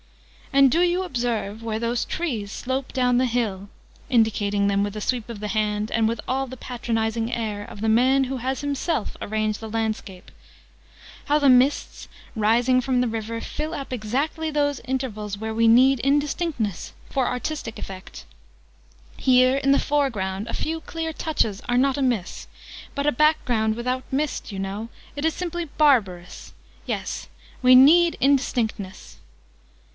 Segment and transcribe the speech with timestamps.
[0.53, 3.69] "And do you observe, where those trees slope down the hill,"
[4.09, 7.79] (indicating them with a sweep of the hand, and with all the patronising air of
[7.81, 10.31] the man who has himself arranged the landscape),
[11.25, 15.99] "how the mists rising from the river fill up exactly those intervals where we need
[15.99, 18.25] indistinctness, for artistic effect?
[19.17, 22.47] Here, in the foreground, a few clear touches are not amiss:
[22.95, 24.89] but a back ground without mist, you know!
[25.15, 26.53] It is simply barbarous!
[26.87, 27.29] Yes,
[27.61, 29.17] we need indistinctness!"